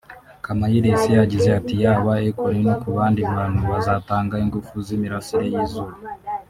[0.45, 5.93] Kamayiresi yagize ati “Yaba Akon no ku bandi bantu bazatanga ingufu z’imirasire y’izuba